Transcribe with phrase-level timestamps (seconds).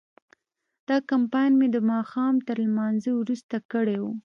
[0.87, 4.05] دا کمپاین مې د ماښام تر لمانځه وروسته کړی و.